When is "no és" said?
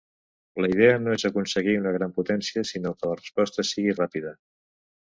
1.03-1.25